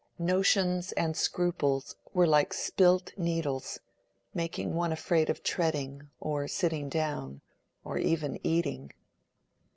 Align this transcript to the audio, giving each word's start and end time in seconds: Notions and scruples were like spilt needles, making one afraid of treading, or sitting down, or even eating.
Notions 0.17 0.93
and 0.93 1.15
scruples 1.15 1.95
were 2.11 2.25
like 2.25 2.53
spilt 2.53 3.13
needles, 3.19 3.79
making 4.33 4.73
one 4.73 4.91
afraid 4.91 5.29
of 5.29 5.43
treading, 5.43 6.09
or 6.19 6.47
sitting 6.47 6.89
down, 6.89 7.41
or 7.83 7.99
even 7.99 8.39
eating. 8.43 8.93